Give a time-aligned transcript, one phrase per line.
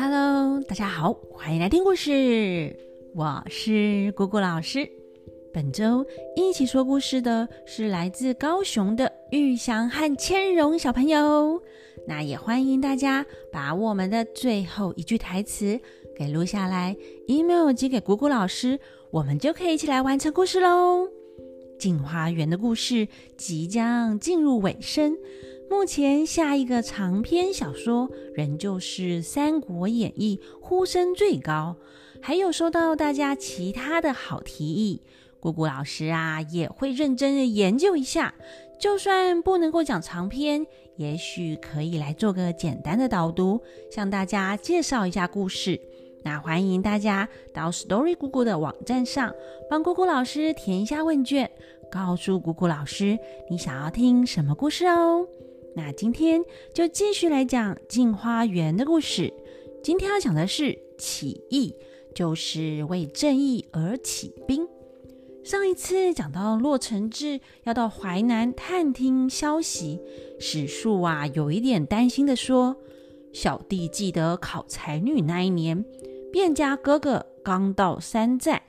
[0.00, 2.78] Hello，大家好，欢迎来听故事。
[3.16, 4.88] 我是姑姑老师。
[5.52, 6.06] 本周
[6.36, 11.60] 一起说故事的是来自高雄的玉祥和千荣小朋友。
[12.06, 15.80] 那也欢迎大家把我们的最后一句台词
[16.16, 16.96] 给录下来
[17.26, 18.78] ，email 寄给姑姑老师，
[19.10, 21.08] 我们就可以一起来完成故事喽。
[21.76, 25.16] 镜花园的故事即将进入尾声。
[25.70, 31.76] 目前下一个长篇小说仍旧是《三国演义》，呼声最高。
[32.22, 35.02] 还有收到大家其他的好提议，
[35.40, 38.34] 姑姑老师啊也会认真的研究一下。
[38.80, 43.60] 就算不能够讲长篇，也许可以来做个简单的导读，
[43.90, 45.78] 向大家介绍一下故事。
[46.24, 49.32] 那欢迎大家到 Story 姑姑的网站上，
[49.68, 51.50] 帮姑姑老师填一下问卷，
[51.90, 53.18] 告诉姑姑老师
[53.50, 55.26] 你想要听什么故事哦。
[55.76, 56.42] 那今天
[56.74, 59.32] 就继续来讲《镜花缘》的故事。
[59.82, 61.74] 今天要讲的是起义，
[62.14, 64.66] 就是为正义而起兵。
[65.44, 70.00] 上一次讲到洛承志要到淮南探听消息，
[70.40, 72.76] 史树啊有一点担心的说
[73.32, 75.84] ：“小弟记得考才女那一年，
[76.32, 78.62] 卞家哥哥刚到山寨，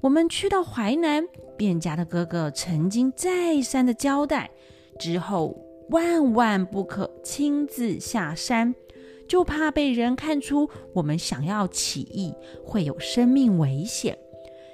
[0.00, 1.26] 我们去到淮南，
[1.58, 4.50] 卞家的哥哥曾经再三的交代，
[4.98, 8.74] 之后。”万万不可亲自下山，
[9.28, 14.18] 就怕被人看出我们想要起义，会有生命危险。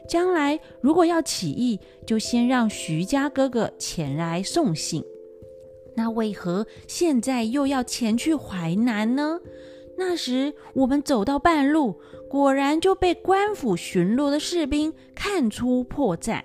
[0.09, 5.05] 将来如果要起义，就先让徐家哥哥前来送信。
[5.97, 9.41] 那为何现在又要前去淮南呢？
[9.99, 16.43] 那时我们走到半路，果然就被官府巡逻的士兵看出破绽。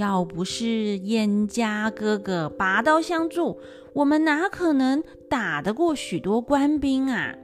[0.00, 3.60] 要不是燕家哥哥拔刀相助，
[3.92, 7.34] 我们哪可能打得过许多官兵啊？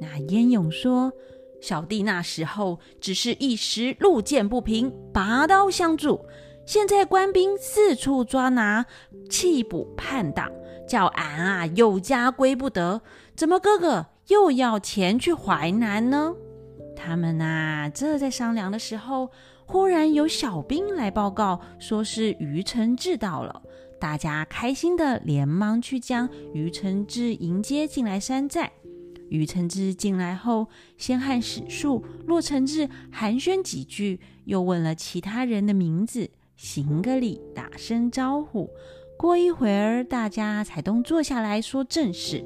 [0.00, 1.12] 那燕勇说
[1.60, 6.24] ：“小弟那时候只是一时路见不平，拔刀相助。
[6.64, 8.86] 现在官兵四处抓拿，
[9.28, 10.48] 弃捕叛党，
[10.88, 13.02] 叫俺啊有家归不得。
[13.34, 16.34] 怎么哥哥又要前去淮南呢？”
[16.94, 19.30] 他们呐，这在商量的时候，
[19.66, 23.62] 忽然有小兵来报告，说是于承志到了。
[23.98, 28.72] 大家开心的连忙去将于承志迎接进来山寨。
[29.28, 38.70] 于承志进来后，先和史树、洛承志寒暄几句，又问了其他人的名字，行个礼，打声招呼。
[39.18, 42.44] 过一会儿，大家才都坐下来说正事。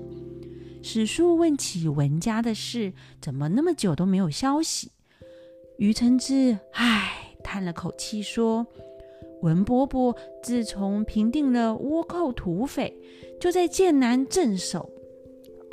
[0.83, 4.93] 史书问起文家的事，怎么那么久都没有消息？
[5.81, 8.67] 于承志唉叹了口气说
[9.41, 12.95] ：“文伯伯自从平定了倭寇土匪，
[13.41, 14.91] 就在剑南镇守。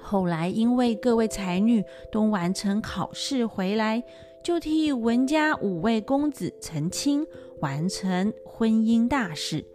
[0.01, 4.01] 后来因为各位才女都完成考试回来，
[4.41, 7.27] 就替文家五位公子成亲，
[7.59, 9.65] 完成婚姻大事。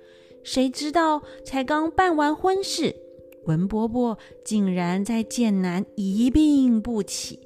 [0.42, 2.97] 谁知道才刚办完婚事。”
[3.44, 7.38] 文伯伯竟然在剑南一病不起，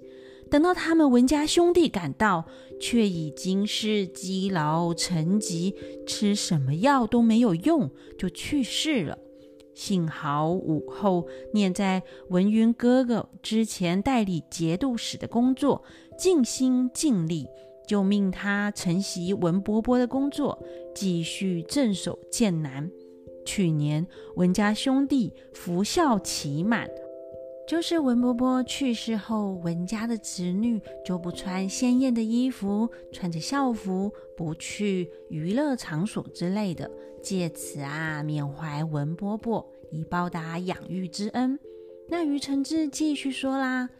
[0.50, 2.44] 等到他们文家兄弟赶到，
[2.80, 5.74] 却已经是积劳成疾，
[6.06, 9.18] 吃什么药都没有用，就去世了。
[9.74, 15.84] 幸好武后念在文云哥哥之前代理节度使的工作，
[16.16, 17.46] 尽心尽力，
[17.86, 20.58] 就命他承袭文伯伯的工作，
[20.94, 22.90] 继续镇守剑南。
[23.44, 26.88] 去年文家兄弟福孝期满，
[27.66, 36.88] 就是文伯伯去世后，文家的子女就不穿鲜艳的衣服，穿着校服，不去娱乐场所之类的，
[37.20, 41.58] 借此啊缅怀文伯伯，以报答养育之恩。
[42.08, 43.90] 那于承志继续说啦：“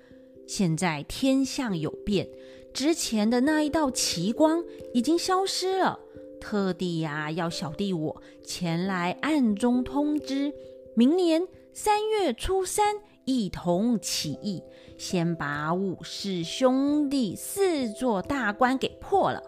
[0.46, 2.28] 现在天象有变，
[2.72, 4.62] 之前的那一道奇光
[4.94, 5.98] 已经消失了。”
[6.40, 10.52] 特地呀，要小弟我前来暗中通知，
[10.94, 12.94] 明年三月初三
[13.26, 14.62] 一同起义，
[14.96, 19.42] 先把武氏兄弟四座大关给破了，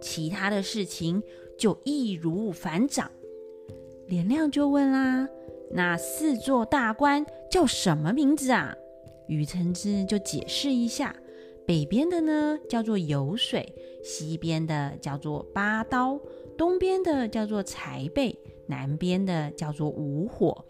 [0.00, 1.20] 其他的事情
[1.58, 3.10] 就易如反掌。
[4.06, 5.28] 连亮就问啦
[5.72, 8.72] ：“那四座大关叫什么名字啊？”
[9.26, 11.16] 于承之就解释一下。
[11.66, 16.20] 北边的呢叫做油水，西边的叫做八刀，
[16.56, 18.38] 东边的叫做财背，
[18.68, 20.64] 南边的叫做五火。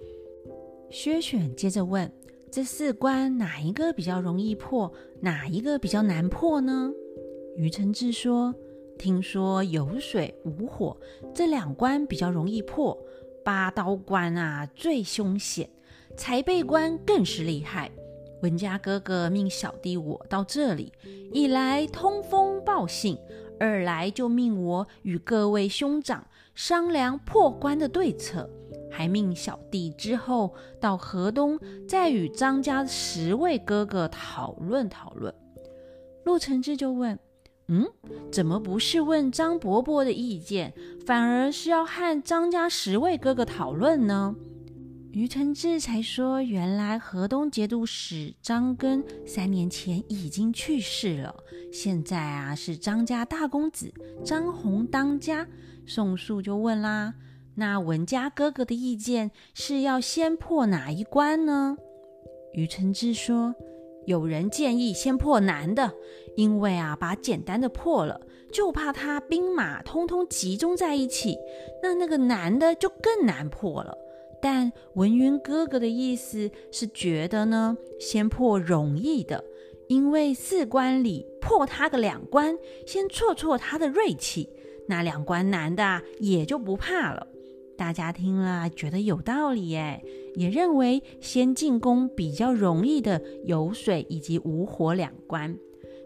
[0.91, 2.09] 薛选接着问：
[2.55, 6.93] 这四关哪一个比较容易破，哪一个比较难破呢？
[7.57, 8.55] 于承志说：
[8.97, 10.97] 听说有水、无火
[11.35, 12.97] 这两关比较容易破，
[13.45, 15.69] 八刀关啊最凶险，
[16.17, 17.91] 财背关更是厉害。
[18.43, 20.93] 文家哥哥命小弟我到这里，
[21.33, 23.19] 一来通风报信，
[23.59, 26.25] 二来就命我与各位兄长
[26.55, 28.49] 商量破关的对策，
[28.95, 31.59] 还命小弟之后到河东
[31.89, 35.35] 再与张家十位哥哥讨论讨论。
[36.25, 37.19] 陆承志就问
[37.67, 37.87] ：“嗯，
[38.31, 40.73] 怎么不是问张伯伯的意见，
[41.05, 44.37] 反而是要和张家十位哥哥讨论呢？”
[45.13, 51.35] 于承志才说：“原来河东节度使张根三年前已经去世了，
[51.73, 53.93] 现在啊是张家大公子
[54.25, 55.47] 张宏当家。”
[55.87, 57.15] 宋树就问啦
[57.57, 61.77] ：“那文家哥哥的意见是要先破哪一关呢？”
[62.55, 63.55] 于承志说
[64.07, 65.93] ：“有人建议先破难的，
[66.37, 68.21] 因为啊把简单的破了，
[68.53, 71.37] 就怕他兵马通通集中在一起，
[71.83, 73.99] 那那个难的就更难破了。”
[74.43, 79.43] 但文云哥哥的意思是觉得呢，先破容易的，
[79.89, 82.55] 因为四关里破他个两关，
[82.87, 84.51] 先挫挫他的锐气，
[84.87, 87.27] 那两关难的也就不怕了。
[87.77, 90.03] 大家听了觉得有道理，哎，
[90.35, 95.57] 也认为先进攻比较容易的有水以及无火两关。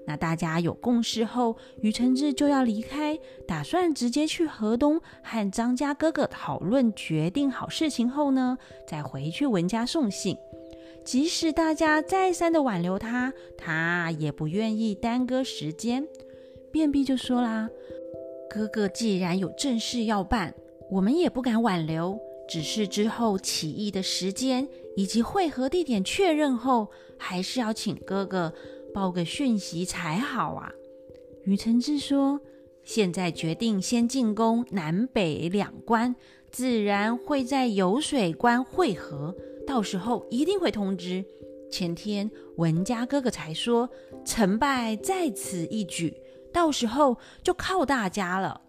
[0.07, 8.57] 那大家有共识后，于承志就要离开，打算直接去河东和张家哥哥讨论，决定好事情后呢，
[8.87, 10.35] 再回去文家送信。
[11.05, 16.07] 即使大家再三的挽留他，他也不愿意耽搁时间。
[16.73, 17.69] 便秘就说啦
[18.49, 20.55] ：“哥哥既然有正事要办，
[20.91, 22.19] 我们也不敢挽留，
[22.49, 26.89] 只是之后起义的时间以及会合地点确认后，
[27.19, 28.53] 还是要请哥哥。”
[28.95, 30.73] 报个讯息才好啊！
[31.45, 32.41] 于承志说
[32.83, 36.17] ：“现在决定先进攻南北两关，
[36.51, 39.37] 自然会在游水关会合，
[39.67, 41.23] 到时候一定会通知。
[41.71, 43.89] 前天文家哥哥才说，
[44.25, 46.17] 成败在此一举，
[46.51, 48.63] 到时候就靠大家了。”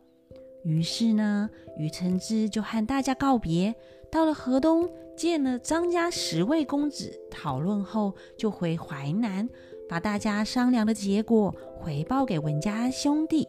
[0.64, 3.74] 于是呢，于承之就和大家告别，
[4.12, 9.48] 到了河东见了张家十位公子，讨论后就回淮南。
[9.88, 13.48] 把大家商量的结果回报给文家兄弟。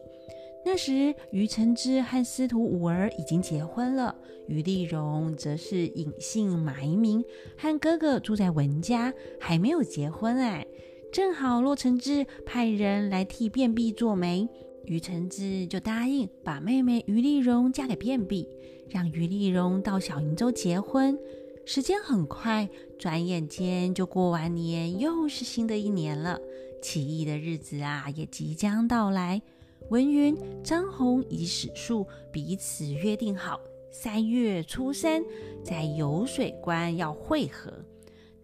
[0.65, 4.15] 那时，于承之和司徒五儿已经结婚了，
[4.47, 7.23] 于丽荣则是隐姓埋名，
[7.57, 10.35] 和哥哥住在文家，还没有结婚。
[10.37, 10.65] 哎，
[11.11, 14.49] 正好洛承之派人来替便秘做媒，
[14.85, 18.47] 于承志就答应把妹妹于丽荣嫁给便秘，
[18.89, 21.17] 让于丽荣到小瀛洲结婚。
[21.65, 22.67] 时间很快，
[22.97, 26.39] 转眼间就过完年，又是新的一年了。
[26.81, 29.41] 起义的日子啊，也即将到来。
[29.89, 33.59] 文云、张宏以及史树彼此约定好，
[33.91, 35.23] 三月初三
[35.63, 37.71] 在游水关要会合。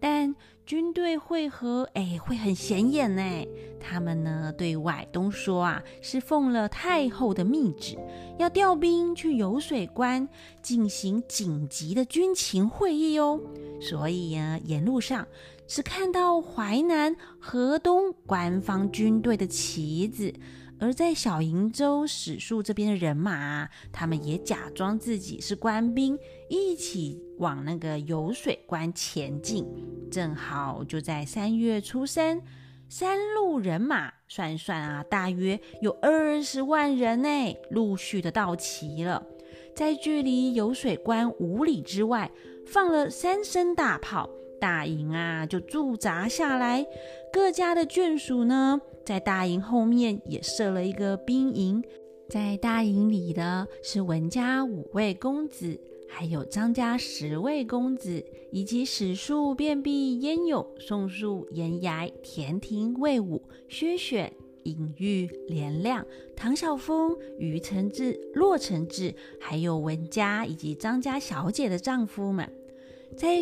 [0.00, 0.34] 但
[0.64, 3.22] 军队会合，哎，会很显眼呢。
[3.80, 7.96] 他们呢，对外都说啊，是奉了太后的密旨，
[8.38, 10.28] 要调兵去游水关
[10.60, 13.40] 进行紧急的军情会议哦。
[13.80, 15.26] 所以呀，沿路上
[15.68, 20.34] 只看到淮南、河东官方军队的旗子。
[20.80, 26.16] 而在小瀛洲史树这边的人马，他们也假装自己是官兵，
[26.48, 29.66] 一起往那个游水关前进。
[30.08, 32.40] 正好就在三月初三，
[32.88, 39.26] 三路人马算算啊，大约有二十万人呢，陆续的到齐了。
[39.74, 42.30] 在距离游水关五里之外，
[42.64, 46.86] 放了三声大炮，大营啊就驻扎下来。
[47.32, 48.80] 各家的眷属呢？
[49.04, 51.82] 在大营后面也设了一个兵营，
[52.28, 58.22] 在大营里的是文家五位公子，还有张家十位公子，
[58.52, 64.30] 以及史树、卞壁、燕勇、宋树、严崖、田庭、魏武、薛选、
[64.64, 66.04] 尹玉、连亮、
[66.36, 72.46] 唐晓峰、于承志、骆承志，还有文家以及张家小姐的丈夫们。
[73.16, 73.36] 在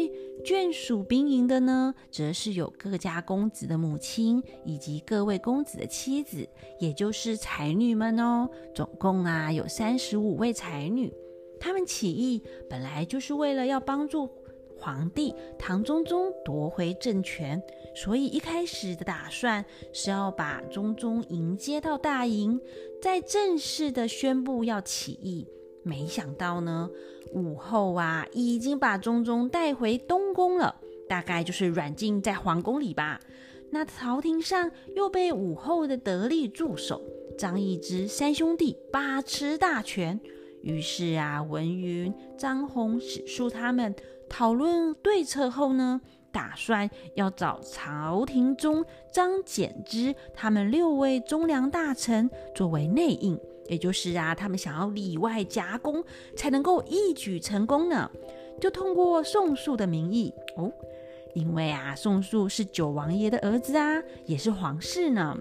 [0.44, 8.48] 眷属兵营的呢，则是有各家公子的母亲以及各位公子的妻子，也就是才女们哦。
[8.74, 11.12] 总共啊有三十五位才女。
[11.58, 14.30] 他们起义本来就是为了要帮助
[14.78, 17.60] 皇帝唐宗宗夺回政权，
[17.94, 22.60] 所以一开始的打算是要把宗宗迎接到大营，
[23.02, 25.48] 再正式的宣布要起义。
[25.86, 26.90] 没想到呢，
[27.32, 30.74] 武后啊已经把中宗带回东宫了，
[31.08, 33.20] 大概就是软禁在皇宫里吧。
[33.70, 37.00] 那朝廷上又被武后的得力助手
[37.38, 40.18] 张易之三兄弟把持大权。
[40.62, 43.94] 于是啊，文云、张宏、史书他们
[44.28, 46.00] 讨论对策后呢，
[46.32, 53.38] 打算要找朝廷中张柬之他们六位忠良大臣作为内应，
[53.68, 56.04] 也就是啊，他们想要里外夹攻，
[56.36, 58.10] 才能够一举成功呢。
[58.60, 60.72] 就通过宋肃的名义哦，
[61.34, 65.36] 因为啊，宋肃是九王爷的儿子啊，也是皇室呢。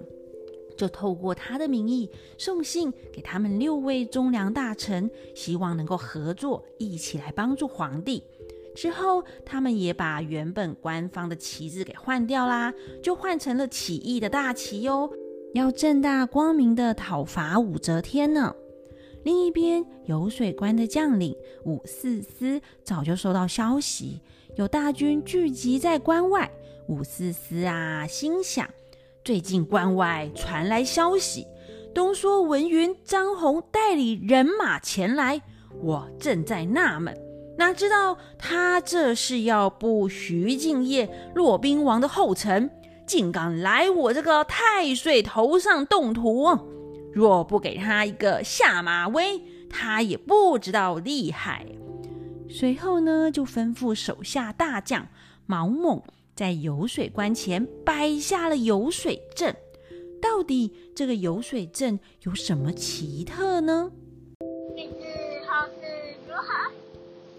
[0.77, 8.22] 就透过他的名义送信给他们六位忠良大臣，希望能够合作，一起来帮助皇帝。
[8.75, 15.10] 之后，他们也把原本官方的旗帜给换掉啦，就换成了起义的大旗哟，
[15.55, 18.53] 要正大光明的讨伐武则天呢。
[19.24, 21.33] 另一边，游水关的将领
[21.63, 24.19] 武四思早就收到消息，
[24.57, 26.51] 有大军聚集在关外。
[26.89, 28.69] 武四思啊，心想。
[29.24, 31.47] 最近关外传来消息，
[31.93, 35.41] 东说文云、张宏带领人马前来，
[35.81, 37.17] 我正在纳闷，
[37.57, 42.69] 哪知道他这是要步徐敬业、骆宾王的后尘，
[43.07, 46.47] 竟敢来我这个太岁头上动土。
[47.13, 51.65] 若不给他一个下马威，他也不知道厉害。
[52.50, 55.07] 随后呢，就吩咐手下大将
[55.45, 56.01] 毛猛。
[56.35, 59.55] 在游水关前摆下了游水阵，
[60.21, 63.89] 到底这个游水阵有什么奇特呢？
[64.75, 65.00] 欲知
[65.47, 66.71] 后事如何，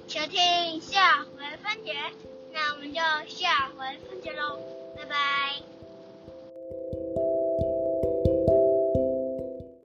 [0.07, 1.93] 请听下回分解。
[2.55, 4.59] 那我们就下回分解喽，
[5.09, 5.76] 拜拜。